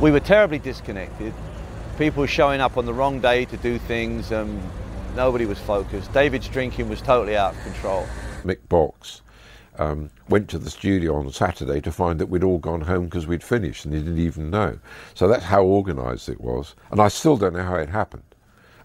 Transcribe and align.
We 0.00 0.12
were 0.12 0.20
terribly 0.20 0.60
disconnected. 0.60 1.34
People 1.98 2.24
showing 2.26 2.60
up 2.60 2.76
on 2.76 2.86
the 2.86 2.94
wrong 2.94 3.20
day 3.20 3.44
to 3.46 3.56
do 3.56 3.78
things. 3.78 4.30
and 4.30 4.62
nobody 5.16 5.44
was 5.44 5.58
focused. 5.58 6.12
David's 6.12 6.46
drinking 6.46 6.88
was 6.88 7.02
totally 7.02 7.36
out 7.36 7.54
of 7.54 7.62
control. 7.64 8.06
Mick 8.44 8.58
Box 8.68 9.22
um, 9.76 10.10
went 10.28 10.48
to 10.50 10.58
the 10.58 10.70
studio 10.70 11.16
on 11.16 11.32
Saturday 11.32 11.80
to 11.80 11.90
find 11.90 12.20
that 12.20 12.26
we'd 12.26 12.44
all 12.44 12.58
gone 12.58 12.82
home 12.82 13.06
because 13.06 13.26
we'd 13.26 13.42
finished 13.42 13.84
and 13.84 13.92
he 13.92 14.00
didn't 14.00 14.20
even 14.20 14.50
know. 14.50 14.78
So 15.14 15.26
that's 15.26 15.44
how 15.44 15.64
organised 15.64 16.28
it 16.28 16.40
was. 16.40 16.76
And 16.92 17.00
I 17.00 17.08
still 17.08 17.36
don't 17.36 17.54
know 17.54 17.64
how 17.64 17.74
it 17.74 17.88
happened. 17.88 18.22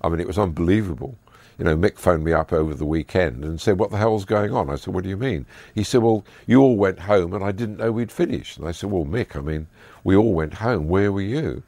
I 0.01 0.09
mean, 0.09 0.19
it 0.19 0.25
was 0.25 0.39
unbelievable. 0.39 1.15
You 1.57 1.65
know, 1.65 1.75
Mick 1.75 1.97
phoned 1.97 2.23
me 2.23 2.33
up 2.33 2.51
over 2.51 2.73
the 2.73 2.85
weekend 2.85 3.43
and 3.43 3.61
said, 3.61 3.77
What 3.77 3.91
the 3.91 3.97
hell's 3.97 4.25
going 4.25 4.51
on? 4.51 4.69
I 4.69 4.75
said, 4.75 4.93
What 4.93 5.03
do 5.03 5.09
you 5.09 5.17
mean? 5.17 5.45
He 5.75 5.83
said, 5.83 6.01
Well, 6.01 6.25
you 6.47 6.61
all 6.61 6.75
went 6.75 7.01
home 7.01 7.33
and 7.33 7.43
I 7.43 7.51
didn't 7.51 7.77
know 7.77 7.91
we'd 7.91 8.11
finished. 8.11 8.57
And 8.57 8.67
I 8.67 8.71
said, 8.71 8.89
Well, 8.89 9.05
Mick, 9.05 9.35
I 9.35 9.41
mean, 9.41 9.67
we 10.03 10.15
all 10.15 10.33
went 10.33 10.55
home. 10.55 10.87
Where 10.87 11.11
were 11.11 11.21
you? 11.21 11.61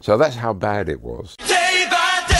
So 0.00 0.18
that's 0.18 0.36
how 0.36 0.52
bad 0.52 0.90
it 0.90 1.00
was. 1.00 1.36
Day 1.36 1.86
by 1.90 2.24
day. 2.28 2.34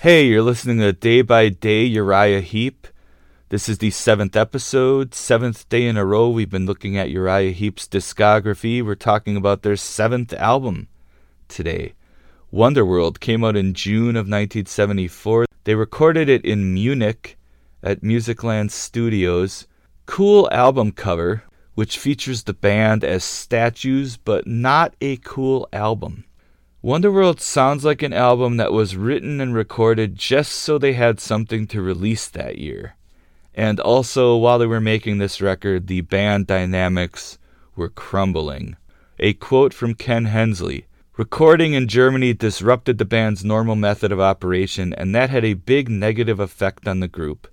Hey, 0.00 0.26
you're 0.26 0.42
listening 0.42 0.78
to 0.78 0.94
Day 0.94 1.20
by 1.20 1.50
Day 1.50 1.84
Uriah 1.84 2.40
Heep. 2.40 2.86
This 3.54 3.68
is 3.68 3.78
the 3.78 3.92
seventh 3.92 4.34
episode, 4.34 5.14
seventh 5.14 5.68
day 5.68 5.86
in 5.86 5.96
a 5.96 6.04
row. 6.04 6.28
We've 6.28 6.50
been 6.50 6.66
looking 6.66 6.96
at 6.96 7.10
Uriah 7.10 7.52
Heep's 7.52 7.86
discography. 7.86 8.84
We're 8.84 8.96
talking 8.96 9.36
about 9.36 9.62
their 9.62 9.76
seventh 9.76 10.32
album 10.32 10.88
today. 11.46 11.92
Wonderworld 12.52 13.20
came 13.20 13.44
out 13.44 13.54
in 13.54 13.72
June 13.72 14.16
of 14.16 14.26
1974. 14.26 15.46
They 15.62 15.76
recorded 15.76 16.28
it 16.28 16.44
in 16.44 16.74
Munich 16.74 17.38
at 17.80 18.00
Musicland 18.00 18.72
Studios. 18.72 19.68
Cool 20.06 20.48
album 20.50 20.90
cover, 20.90 21.44
which 21.76 21.96
features 21.96 22.42
the 22.42 22.54
band 22.54 23.04
as 23.04 23.22
statues, 23.22 24.16
but 24.16 24.48
not 24.48 24.96
a 25.00 25.18
cool 25.18 25.68
album. 25.72 26.24
Wonderworld 26.82 27.38
sounds 27.38 27.84
like 27.84 28.02
an 28.02 28.12
album 28.12 28.56
that 28.56 28.72
was 28.72 28.96
written 28.96 29.40
and 29.40 29.54
recorded 29.54 30.16
just 30.16 30.50
so 30.50 30.76
they 30.76 30.94
had 30.94 31.20
something 31.20 31.68
to 31.68 31.80
release 31.80 32.26
that 32.26 32.58
year. 32.58 32.96
And 33.54 33.78
also, 33.78 34.36
while 34.36 34.58
they 34.58 34.66
were 34.66 34.80
making 34.80 35.18
this 35.18 35.40
record, 35.40 35.86
the 35.86 36.00
band 36.00 36.46
dynamics 36.46 37.38
were 37.76 37.88
crumbling. 37.88 38.76
A 39.18 39.32
quote 39.34 39.72
from 39.72 39.94
Ken 39.94 40.26
Hensley 40.26 40.86
Recording 41.16 41.74
in 41.74 41.86
Germany 41.86 42.32
disrupted 42.32 42.98
the 42.98 43.04
band's 43.04 43.44
normal 43.44 43.76
method 43.76 44.10
of 44.10 44.18
operation, 44.18 44.92
and 44.94 45.14
that 45.14 45.30
had 45.30 45.44
a 45.44 45.54
big 45.54 45.88
negative 45.88 46.40
effect 46.40 46.88
on 46.88 46.98
the 46.98 47.06
group. 47.06 47.46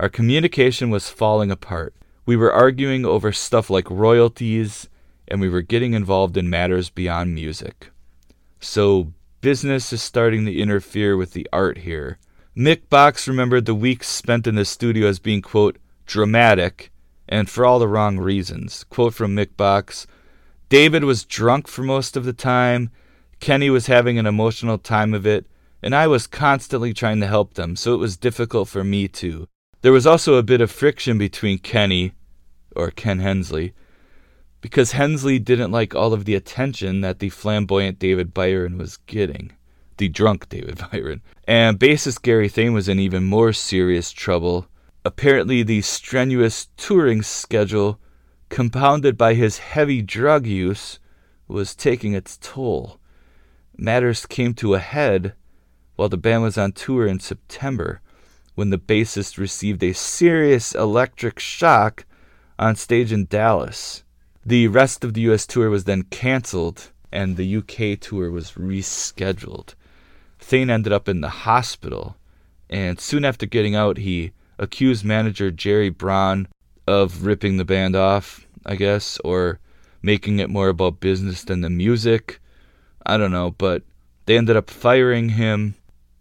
Our 0.00 0.08
communication 0.08 0.90
was 0.90 1.08
falling 1.08 1.52
apart. 1.52 1.94
We 2.26 2.34
were 2.34 2.52
arguing 2.52 3.06
over 3.06 3.30
stuff 3.30 3.70
like 3.70 3.88
royalties, 3.88 4.88
and 5.28 5.40
we 5.40 5.48
were 5.48 5.62
getting 5.62 5.94
involved 5.94 6.36
in 6.36 6.50
matters 6.50 6.90
beyond 6.90 7.36
music. 7.36 7.92
So, 8.58 9.12
business 9.40 9.92
is 9.92 10.02
starting 10.02 10.44
to 10.46 10.58
interfere 10.58 11.16
with 11.16 11.34
the 11.34 11.46
art 11.52 11.78
here. 11.78 12.18
Mick 12.56 12.88
Box 12.88 13.26
remembered 13.26 13.66
the 13.66 13.74
weeks 13.74 14.06
spent 14.06 14.46
in 14.46 14.54
the 14.54 14.64
studio 14.64 15.08
as 15.08 15.18
being, 15.18 15.42
quote, 15.42 15.76
dramatic, 16.06 16.92
and 17.28 17.50
for 17.50 17.66
all 17.66 17.80
the 17.80 17.88
wrong 17.88 18.18
reasons. 18.18 18.84
Quote 18.84 19.12
from 19.12 19.34
Mick 19.34 19.56
Box 19.56 20.06
David 20.68 21.02
was 21.02 21.24
drunk 21.24 21.66
for 21.66 21.82
most 21.82 22.16
of 22.16 22.24
the 22.24 22.32
time, 22.32 22.90
Kenny 23.40 23.70
was 23.70 23.88
having 23.88 24.20
an 24.20 24.26
emotional 24.26 24.78
time 24.78 25.14
of 25.14 25.26
it, 25.26 25.46
and 25.82 25.96
I 25.96 26.06
was 26.06 26.28
constantly 26.28 26.94
trying 26.94 27.18
to 27.20 27.26
help 27.26 27.54
them, 27.54 27.74
so 27.74 27.92
it 27.92 27.98
was 27.98 28.16
difficult 28.16 28.68
for 28.68 28.84
me 28.84 29.08
too. 29.08 29.48
There 29.82 29.92
was 29.92 30.06
also 30.06 30.36
a 30.36 30.42
bit 30.44 30.60
of 30.60 30.70
friction 30.70 31.18
between 31.18 31.58
Kenny, 31.58 32.12
or 32.76 32.92
Ken 32.92 33.18
Hensley, 33.18 33.74
because 34.60 34.92
Hensley 34.92 35.40
didn't 35.40 35.72
like 35.72 35.94
all 35.94 36.12
of 36.12 36.24
the 36.24 36.36
attention 36.36 37.00
that 37.00 37.18
the 37.18 37.30
flamboyant 37.30 37.98
David 37.98 38.32
Byron 38.32 38.78
was 38.78 38.96
getting. 38.96 39.52
The 39.96 40.08
drunk 40.08 40.48
David 40.48 40.80
Byron. 40.92 41.22
And 41.46 41.78
bassist 41.78 42.22
Gary 42.22 42.48
Thain 42.48 42.72
was 42.72 42.88
in 42.88 42.98
even 42.98 43.24
more 43.24 43.52
serious 43.52 44.10
trouble. 44.10 44.66
Apparently, 45.04 45.62
the 45.62 45.82
strenuous 45.82 46.68
touring 46.76 47.22
schedule, 47.22 48.00
compounded 48.48 49.16
by 49.16 49.34
his 49.34 49.58
heavy 49.58 50.02
drug 50.02 50.46
use, 50.46 50.98
was 51.46 51.74
taking 51.74 52.14
its 52.14 52.38
toll. 52.40 52.98
Matters 53.76 54.26
came 54.26 54.54
to 54.54 54.74
a 54.74 54.78
head 54.78 55.34
while 55.96 56.08
the 56.08 56.16
band 56.16 56.42
was 56.42 56.58
on 56.58 56.72
tour 56.72 57.06
in 57.06 57.20
September 57.20 58.00
when 58.54 58.70
the 58.70 58.78
bassist 58.78 59.36
received 59.36 59.82
a 59.82 59.92
serious 59.92 60.74
electric 60.74 61.38
shock 61.38 62.04
on 62.58 62.76
stage 62.76 63.12
in 63.12 63.26
Dallas. 63.26 64.04
The 64.46 64.68
rest 64.68 65.04
of 65.04 65.14
the 65.14 65.22
US 65.22 65.46
tour 65.46 65.70
was 65.70 65.84
then 65.84 66.04
cancelled 66.04 66.90
and 67.12 67.36
the 67.36 67.56
UK 67.56 67.98
tour 68.00 68.30
was 68.30 68.52
rescheduled. 68.52 69.74
Thain 70.44 70.68
ended 70.68 70.92
up 70.92 71.08
in 71.08 71.22
the 71.22 71.30
hospital, 71.30 72.16
and 72.68 73.00
soon 73.00 73.24
after 73.24 73.46
getting 73.46 73.74
out, 73.74 73.96
he 73.96 74.32
accused 74.58 75.02
manager 75.02 75.50
Gerry 75.50 75.88
Bron 75.88 76.48
of 76.86 77.24
ripping 77.24 77.56
the 77.56 77.64
band 77.64 77.96
off, 77.96 78.46
I 78.66 78.76
guess, 78.76 79.18
or 79.24 79.58
making 80.02 80.40
it 80.40 80.50
more 80.50 80.68
about 80.68 81.00
business 81.00 81.44
than 81.44 81.62
the 81.62 81.70
music. 81.70 82.40
I 83.06 83.16
don't 83.16 83.32
know, 83.32 83.52
but 83.52 83.84
they 84.26 84.36
ended 84.36 84.54
up 84.54 84.68
firing 84.68 85.30
him. 85.30 85.76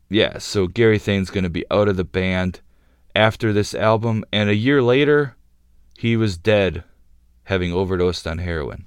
Yeah, 0.10 0.38
so 0.38 0.68
Gary 0.68 1.00
Thain's 1.00 1.30
going 1.30 1.44
to 1.44 1.50
be 1.50 1.66
out 1.70 1.90
of 1.90 1.98
the 1.98 2.06
band 2.06 2.62
after 3.14 3.52
this 3.52 3.76
album, 3.76 4.24
and 4.32 4.50
a 4.50 4.56
year 4.56 4.82
later, 4.82 5.36
he 5.98 6.16
was 6.16 6.38
dead, 6.38 6.86
having 7.44 7.74
overdosed 7.74 8.26
on 8.26 8.38
heroin. 8.38 8.86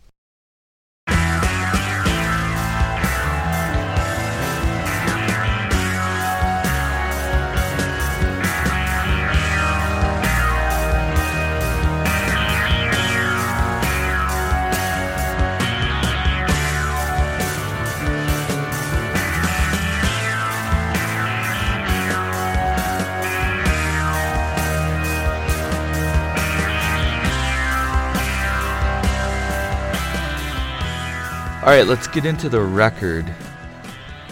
Right, 31.76 31.86
let's 31.86 32.06
get 32.06 32.24
into 32.24 32.48
the 32.48 32.60
record. 32.60 33.30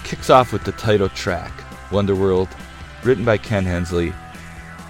Kicks 0.03 0.31
off 0.31 0.50
with 0.50 0.65
the 0.65 0.72
title 0.72 1.10
track, 1.10 1.53
Wonderworld, 1.91 2.49
written 3.03 3.22
by 3.22 3.37
Ken 3.37 3.67
Hensley. 3.67 4.14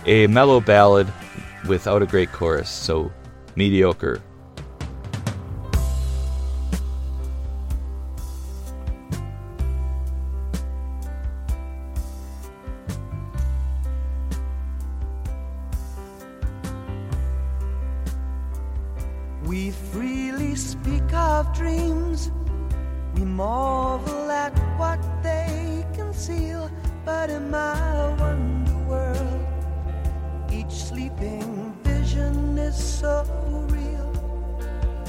A 0.06 0.28
mellow 0.28 0.60
ballad 0.60 1.12
without 1.66 2.00
a 2.00 2.06
great 2.06 2.30
chorus, 2.30 2.70
so 2.70 3.10
mediocre. 3.56 4.22
We 19.44 19.72
freely 19.72 20.54
speak 20.54 21.12
of 21.12 21.52
dreams. 21.52 22.03
We 23.14 23.24
marvel 23.24 24.30
at 24.30 24.56
what 24.78 25.00
they 25.22 25.84
conceal. 25.92 26.70
But 27.04 27.28
in 27.28 27.50
my 27.50 28.14
wonder 28.20 28.78
world, 28.88 29.46
each 30.52 30.70
sleeping 30.70 31.74
vision 31.82 32.56
is 32.56 32.76
so 32.76 33.24
real. 33.68 34.12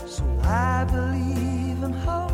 So 0.07 0.23
I 0.43 0.85
believe 0.85 1.83
and 1.83 1.95
hope 1.95 2.24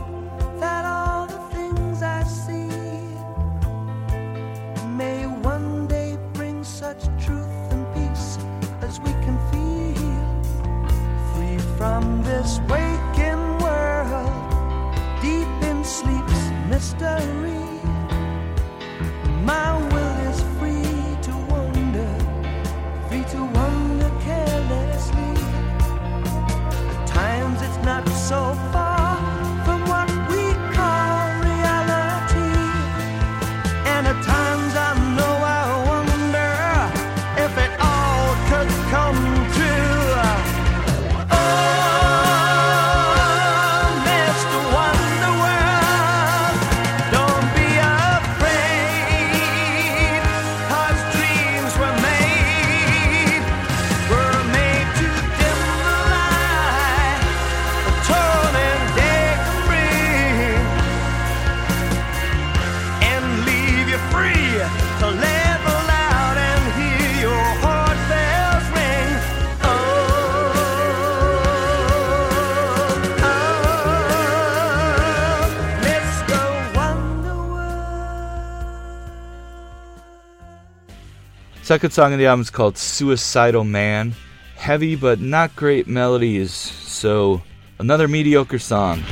Second 81.63 81.91
song 81.91 82.11
on 82.11 82.17
the 82.17 82.25
album 82.25 82.41
is 82.41 82.49
called 82.49 82.75
Suicidal 82.75 83.63
Man. 83.63 84.15
Heavy 84.55 84.95
but 84.95 85.19
not 85.19 85.55
great 85.55 85.87
melodies, 85.87 86.51
so 86.51 87.43
another 87.77 88.07
mediocre 88.07 88.59
song. 88.59 89.03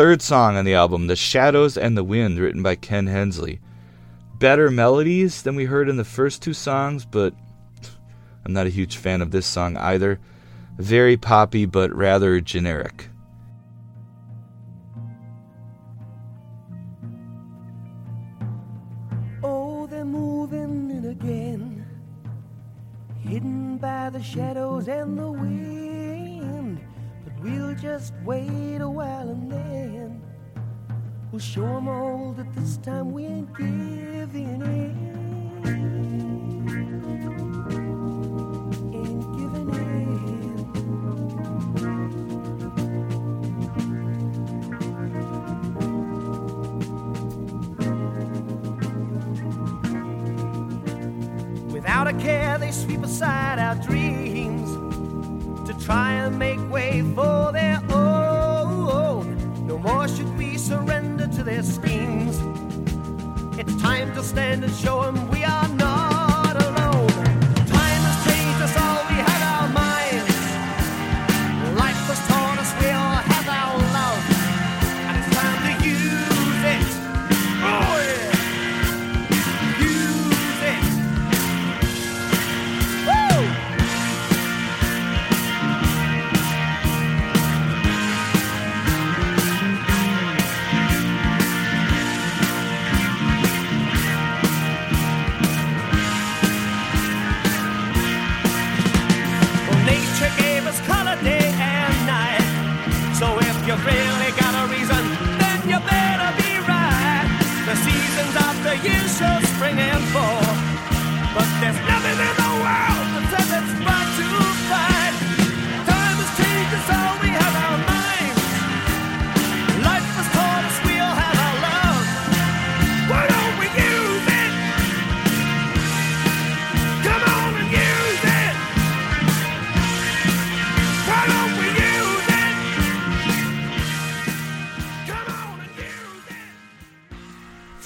Third 0.00 0.22
song 0.22 0.56
on 0.56 0.64
the 0.64 0.72
album, 0.72 1.08
The 1.08 1.14
Shadows 1.14 1.76
and 1.76 1.94
the 1.94 2.02
Wind, 2.02 2.38
written 2.38 2.62
by 2.62 2.74
Ken 2.74 3.06
Hensley. 3.06 3.60
Better 4.38 4.70
melodies 4.70 5.42
than 5.42 5.56
we 5.56 5.66
heard 5.66 5.90
in 5.90 5.98
the 5.98 6.04
first 6.04 6.40
two 6.40 6.54
songs, 6.54 7.04
but 7.04 7.34
I'm 8.42 8.54
not 8.54 8.66
a 8.66 8.70
huge 8.70 8.96
fan 8.96 9.20
of 9.20 9.30
this 9.30 9.44
song 9.44 9.76
either. 9.76 10.18
Very 10.78 11.18
poppy, 11.18 11.66
but 11.66 11.94
rather 11.94 12.40
generic. 12.40 13.09
We'll 31.40 31.46
show 31.46 31.76
'em 31.76 31.88
all 31.88 32.34
that 32.36 32.52
this 32.54 32.76
time 32.76 33.12
we. 33.12 33.24
Ain't 33.24 33.56
giving 33.56 34.60
in. 34.62 35.10
Without 51.72 52.06
a 52.06 52.12
care, 52.12 52.58
they 52.58 52.70
sweep 52.70 53.02
aside 53.02 53.58
our 53.58 53.76
dreams 53.76 54.68
to 55.66 55.72
try 55.86 56.12
and 56.12 56.38
make 56.38 56.60
way 56.70 57.00
for 57.14 57.52
their 57.52 57.79
stand 64.22 64.64
and 64.64 64.74
show 64.74 65.02
'em 65.02 65.29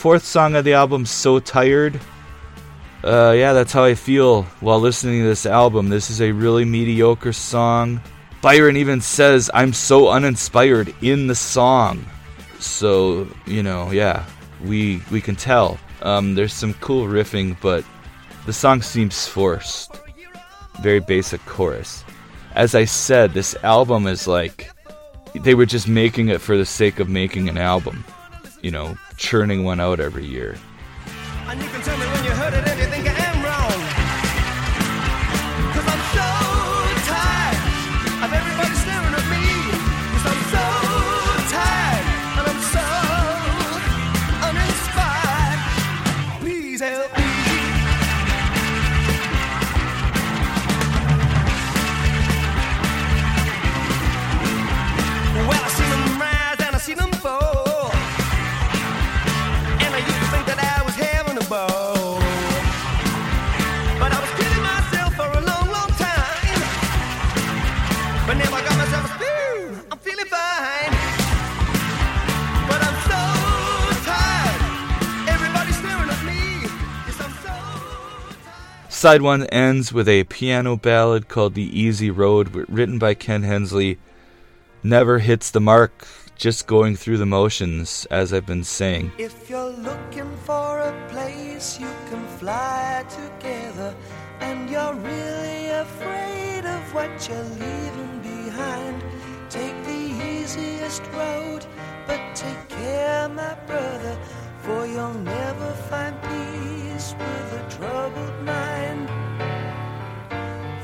Fourth 0.05 0.27
song 0.27 0.55
of 0.55 0.67
the 0.67 0.75
album, 0.75 1.07
So 1.07 1.41
Tired. 1.41 1.99
Uh, 3.03 3.33
yeah, 3.35 3.55
that's 3.55 3.73
how 3.73 3.85
I 3.85 3.95
feel 3.95 4.43
while 4.61 4.79
listening 4.79 5.23
to 5.23 5.27
this 5.27 5.47
album. 5.47 5.89
This 5.89 6.11
is 6.11 6.21
a 6.21 6.31
really 6.31 6.67
mediocre 6.67 7.33
song. 7.33 8.03
Byron 8.43 8.77
even 8.77 9.01
says, 9.01 9.51
I'm 9.55 9.73
so 9.73 10.11
uninspired 10.11 10.95
in 11.01 11.27
the 11.27 11.35
song. 11.35 12.05
So, 12.59 13.27
you 13.47 13.63
know, 13.63 13.93
yeah, 13.93 14.27
we 14.63 15.01
we 15.11 15.23
can 15.23 15.37
tell. 15.37 15.79
Um, 16.03 16.35
there's 16.35 16.53
some 16.53 16.75
cool 16.75 17.07
riffing, 17.07 17.57
but 17.63 17.83
the 18.45 18.53
song 18.53 18.83
seems 18.83 19.27
forced. 19.27 19.99
Very 20.83 21.01
basic 21.01 21.43
chorus. 21.47 22.05
As 22.55 22.75
I 22.75 22.85
said, 22.85 23.33
this 23.33 23.57
album 23.63 24.07
is 24.07 24.29
like 24.29 24.71
they 25.35 25.55
were 25.55 25.65
just 25.65 25.89
making 25.89 26.29
it 26.29 26.43
for 26.43 26.59
the 26.59 26.67
sake 26.67 27.01
of 27.01 27.09
making 27.09 27.49
an 27.49 27.57
album. 27.57 28.05
You 28.61 28.71
know, 28.71 28.99
churning 29.16 29.64
one 29.64 29.80
out 29.80 30.00
every 30.00 30.25
year. 30.25 30.56
Side 79.05 79.21
one 79.21 79.45
ends 79.49 79.93
with 79.93 80.09
a 80.09 80.25
piano 80.25 80.79
ballad 80.79 81.29
called 81.29 81.53
The 81.53 81.79
Easy 81.79 82.11
Road, 82.11 82.55
written 82.71 82.99
by 82.99 83.13
Ken 83.13 83.43
Hensley. 83.43 83.99
Never 84.83 85.19
hits 85.19 85.51
the 85.51 85.61
mark, 85.61 86.09
just 86.37 86.67
going 86.67 86.97
through 86.97 87.19
the 87.19 87.27
motions, 87.27 88.07
as 88.11 88.33
I've 88.33 88.47
been 88.47 88.65
saying. 88.65 89.13
If 89.19 89.51
you're 89.51 89.73
looking 89.73 90.35
for 90.47 90.79
a 90.79 91.09
place 91.11 91.79
you 91.79 91.91
can 92.09 92.27
fly 92.39 93.05
together, 93.11 93.95
and 94.41 94.71
you're 94.71 94.95
really 94.95 95.69
afraid 95.69 96.65
of 96.65 96.95
what 96.95 97.29
you're 97.29 97.51
leaving 97.61 98.21
behind, 98.23 99.05
take 99.51 99.85
the 99.85 100.41
easiest 100.41 101.03
road, 101.13 101.67
but 102.07 102.35
take 102.35 102.71
care, 102.71 103.29
my 103.29 103.53
brother, 103.67 104.19
for 104.63 104.87
you'll 104.87 105.13
never 105.13 105.75
peace 106.95 107.15
with 107.19 107.61
a 107.61 107.77
troubled 107.77 108.43
mind. 108.45 109.09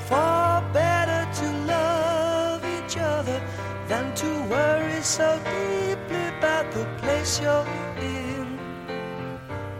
Far 0.08 0.62
better 0.72 1.22
to 1.40 1.46
love 1.74 2.64
each 2.64 2.96
other 2.98 3.40
than 3.88 4.14
to 4.14 4.30
worry 4.54 5.02
so 5.02 5.38
deeply 5.38 6.22
about 6.38 6.70
the 6.72 6.84
place 6.98 7.40
you're 7.40 7.66
in. 7.98 8.58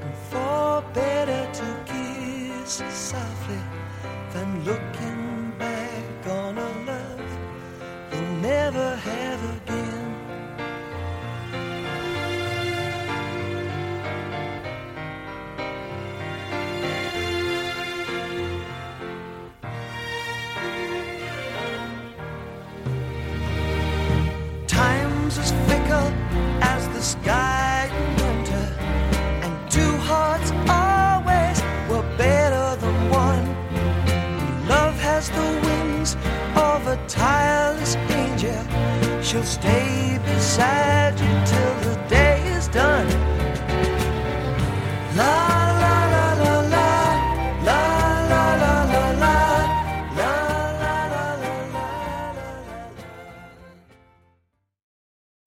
And 0.03 0.15
far 0.31 0.83
better 0.95 1.43
to 1.61 1.69
kiss 1.87 2.83
softly 2.89 3.63
than 4.33 4.65
look 4.65 4.97
in 5.01 5.30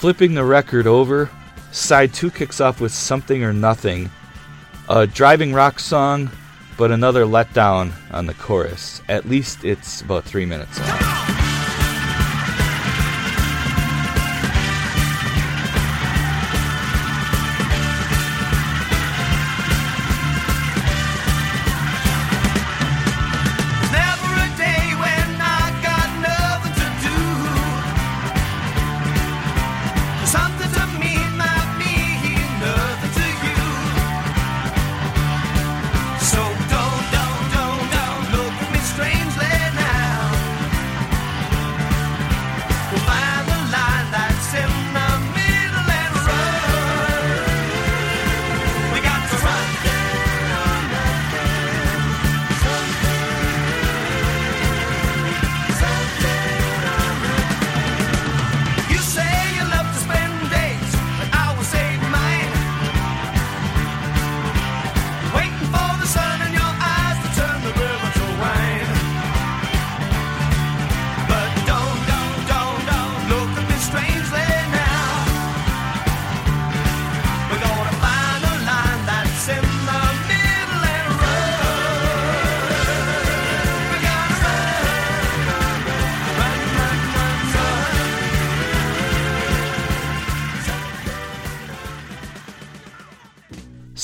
Flipping 0.00 0.32
the 0.32 0.44
record 0.44 0.86
over, 0.86 1.28
side 1.72 2.14
two 2.14 2.30
kicks 2.30 2.58
off 2.58 2.80
with 2.80 2.90
Something 2.90 3.44
or 3.44 3.52
Nothing, 3.52 4.10
a 4.88 5.06
driving 5.06 5.52
rock 5.52 5.78
song, 5.78 6.30
but 6.78 6.90
another 6.90 7.26
letdown 7.26 7.92
on 8.10 8.24
the 8.24 8.32
chorus. 8.32 9.02
At 9.10 9.28
least 9.28 9.62
it's 9.62 10.00
about 10.00 10.24
three 10.24 10.46
minutes 10.46 10.80
long. 10.80 11.39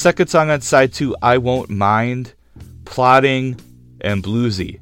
Second 0.06 0.28
song 0.28 0.50
on 0.50 0.60
side 0.60 0.92
two, 0.92 1.16
I 1.20 1.36
Won't 1.38 1.68
Mind, 1.68 2.34
plotting 2.84 3.58
and 4.00 4.22
bluesy. 4.22 4.78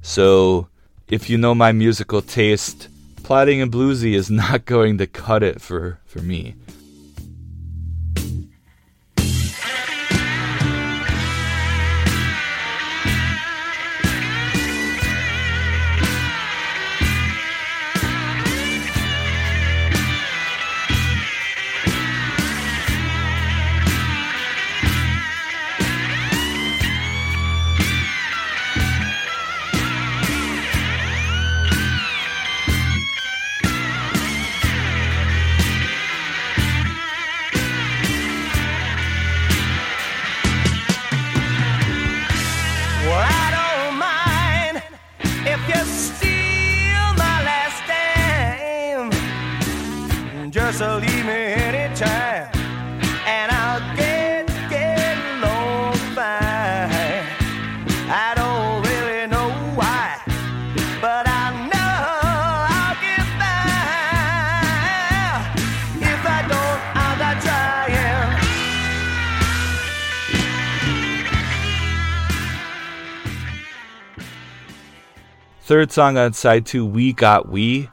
So, 0.00 0.68
if 1.08 1.28
you 1.28 1.38
know 1.38 1.56
my 1.56 1.72
musical 1.72 2.22
taste, 2.22 2.86
plotting 3.24 3.60
and 3.60 3.72
bluesy 3.72 4.12
is 4.12 4.30
not 4.30 4.64
going 4.66 4.98
to 4.98 5.08
cut 5.08 5.42
it 5.42 5.60
for, 5.60 5.98
for 6.06 6.20
me. 6.20 6.54
Third 75.80 75.92
song 75.92 76.18
on 76.18 76.34
side 76.34 76.66
two, 76.66 76.84
We 76.84 77.14
Got 77.14 77.48
We. 77.48 77.88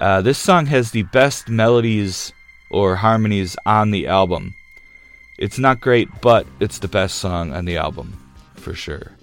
Uh, 0.00 0.20
this 0.20 0.36
song 0.36 0.66
has 0.66 0.90
the 0.90 1.04
best 1.04 1.48
melodies 1.48 2.32
or 2.70 2.96
harmonies 2.96 3.56
on 3.64 3.92
the 3.92 4.08
album. 4.08 4.56
It's 5.38 5.60
not 5.60 5.80
great, 5.80 6.08
but 6.20 6.44
it's 6.58 6.80
the 6.80 6.88
best 6.88 7.18
song 7.18 7.52
on 7.52 7.66
the 7.66 7.76
album, 7.76 8.18
for 8.56 8.74
sure. 8.74 9.15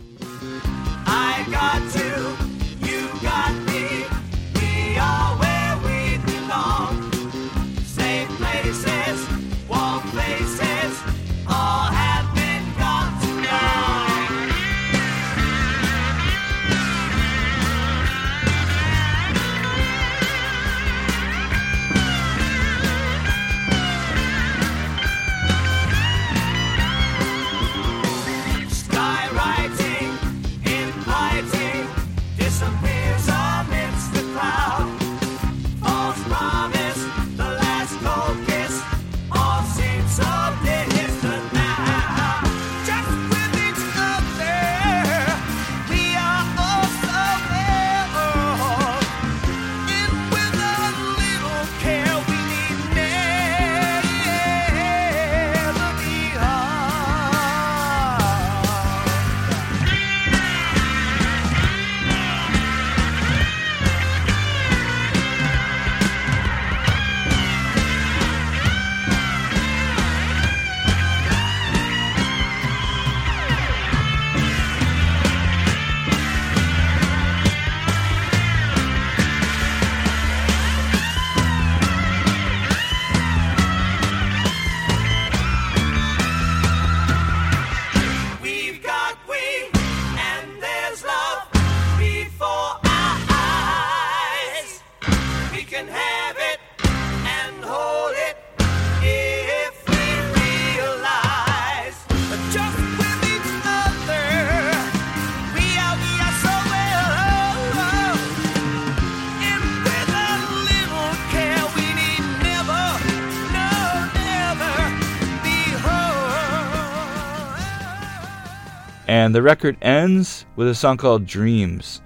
And 119.33 119.37
the 119.37 119.41
record 119.41 119.77
ends 119.81 120.45
with 120.55 120.67
a 120.67 120.75
song 120.75 120.97
called 120.97 121.25
Dreams. 121.25 122.03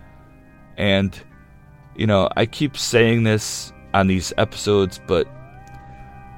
And, 0.78 1.14
you 1.94 2.08
know, 2.08 2.30
I 2.38 2.46
keep 2.46 2.78
saying 2.78 3.24
this 3.24 3.74
on 3.94 4.08
these 4.08 4.32
episodes, 4.38 5.02
but 5.08 5.28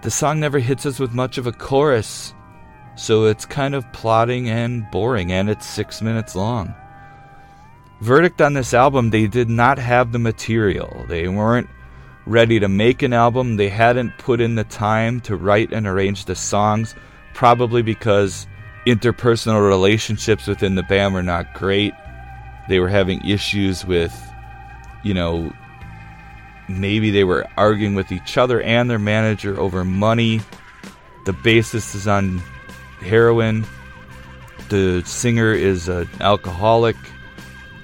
the 0.01 0.09
song 0.09 0.39
never 0.39 0.57
hits 0.57 0.87
us 0.87 0.97
with 0.97 1.13
much 1.13 1.37
of 1.37 1.45
a 1.45 1.51
chorus. 1.51 2.33
So 2.95 3.25
it's 3.25 3.45
kind 3.45 3.75
of 3.75 3.85
plodding 3.93 4.49
and 4.49 4.89
boring, 4.89 5.31
and 5.31 5.47
it's 5.47 5.67
six 5.67 6.01
minutes 6.01 6.35
long. 6.35 6.73
Verdict 8.01 8.41
on 8.41 8.55
this 8.55 8.73
album 8.73 9.11
they 9.11 9.27
did 9.27 9.47
not 9.47 9.77
have 9.77 10.11
the 10.11 10.17
material. 10.17 11.05
They 11.07 11.27
weren't 11.27 11.69
ready 12.25 12.59
to 12.59 12.67
make 12.67 13.03
an 13.03 13.13
album. 13.13 13.57
They 13.57 13.69
hadn't 13.69 14.17
put 14.17 14.41
in 14.41 14.55
the 14.55 14.63
time 14.63 15.21
to 15.21 15.35
write 15.35 15.71
and 15.71 15.85
arrange 15.85 16.25
the 16.25 16.33
songs, 16.33 16.95
probably 17.35 17.83
because 17.83 18.47
interpersonal 18.93 19.67
relationships 19.67 20.47
within 20.47 20.75
the 20.75 20.83
band 20.83 21.13
were 21.13 21.23
not 21.23 21.53
great. 21.53 21.93
They 22.67 22.79
were 22.79 22.89
having 22.89 23.27
issues 23.27 23.85
with, 23.85 24.13
you 25.03 25.13
know, 25.13 25.51
maybe 26.67 27.11
they 27.11 27.23
were 27.23 27.47
arguing 27.57 27.95
with 27.95 28.11
each 28.11 28.37
other 28.37 28.61
and 28.61 28.89
their 28.89 28.99
manager 28.99 29.59
over 29.59 29.83
money. 29.83 30.41
The 31.25 31.31
bassist 31.31 31.95
is 31.95 32.07
on 32.07 32.41
heroin. 33.01 33.65
The 34.69 35.03
singer 35.05 35.51
is 35.53 35.89
an 35.89 36.07
alcoholic. 36.19 36.95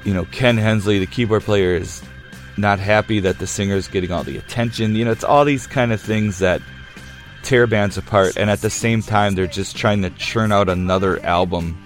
You 0.03 0.13
know, 0.13 0.25
Ken 0.25 0.57
Hensley, 0.57 0.99
the 0.99 1.07
keyboard 1.07 1.43
player, 1.43 1.75
is 1.75 2.03
not 2.57 2.79
happy 2.79 3.19
that 3.21 3.39
the 3.39 3.47
singer 3.47 3.75
is 3.75 3.87
getting 3.87 4.11
all 4.11 4.23
the 4.23 4.37
attention. 4.37 4.95
You 4.95 5.05
know, 5.05 5.11
it's 5.11 5.23
all 5.23 5.45
these 5.45 5.67
kind 5.67 5.91
of 5.91 5.99
things 5.99 6.39
that 6.39 6.61
tear 7.45 7.67
bands 7.67 7.97
apart, 7.97 8.35
and 8.35 8.49
at 8.49 8.61
the 8.61 8.69
same 8.69 9.01
time, 9.01 9.35
they're 9.35 9.47
just 9.47 9.77
trying 9.77 10.01
to 10.01 10.09
churn 10.09 10.51
out 10.51 10.67
another 10.67 11.23
album. 11.23 11.77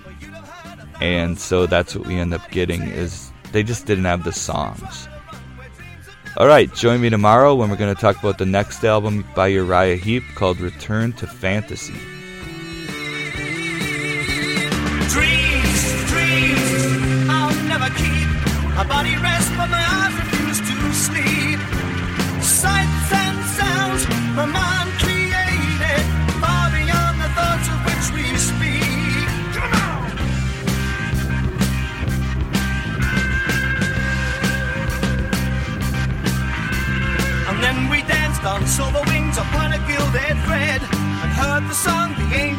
And 1.02 1.38
so 1.38 1.65
that's 1.65 1.95
what 1.95 2.08
we 2.08 2.15
end 2.15 2.34
up 2.34 2.50
getting 2.50 2.82
is 2.84 3.32
they 3.52 3.63
just 3.63 3.86
didn't 3.86 4.06
have 4.06 4.24
the 4.24 4.32
songs. 4.32 5.08
All 6.38 6.48
right, 6.48 6.74
join 6.74 7.02
me 7.02 7.10
tomorrow 7.10 7.56
when 7.56 7.69
we're 7.69 7.76
going 7.76 7.93
to 7.93 8.00
talk 8.00 8.17
about 8.19 8.38
the 8.38 8.45
next 8.45 8.84
album 8.84 9.26
by 9.36 9.48
Uriah 9.48 9.98
Heep 9.98 10.24
called 10.36 10.60
Return 10.60 11.12
to 11.13 11.28
Fantasy. 11.28 11.93
Dreams, 15.10 15.82
dreams, 16.08 17.30
I'll 17.30 17.54
never 17.67 17.89
keep. 17.95 18.30
My 18.76 18.86
body 18.88 19.15
rests, 19.17 19.50
but 19.58 19.67
my 19.67 19.84
eyes 19.84 20.13
refuse 20.15 20.60
to 20.60 20.93
sleep. 20.93 21.60
Sights 22.41 23.12
and 23.12 23.45
sounds, 23.45 24.08
my 24.36 24.45
mind 24.45 24.68
danced 38.43 38.80
on 38.80 38.91
silver 38.93 39.02
wings 39.12 39.38
upon 39.38 39.73
a 39.73 39.78
gilded 39.88 40.38
thread 40.45 40.82
and 40.82 41.32
heard 41.32 41.63
the 41.67 41.73
song 41.73 42.13
the 42.15 42.36
angel 42.36 42.59